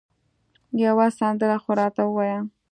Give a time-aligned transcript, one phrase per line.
[0.83, 2.39] یوه سندره خو راته ووایه